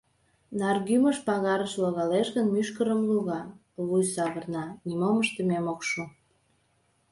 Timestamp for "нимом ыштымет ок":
4.87-5.81